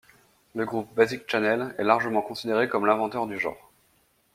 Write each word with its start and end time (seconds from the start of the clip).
Le 0.55 0.65
groupe 0.65 0.91
Basic 0.95 1.29
Channel 1.29 1.75
est 1.77 1.83
largement 1.83 2.23
considéré 2.23 2.67
comme 2.67 2.87
l'inventeur 2.87 3.27
du 3.27 3.37
genre. 3.37 3.71